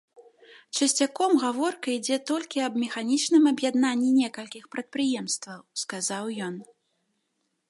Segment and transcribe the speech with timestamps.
[0.77, 6.55] Часцяком гаворка ідзе толькі аб механічным аб'яднанні некалькіх прадпрыемстваў, сказаў ён.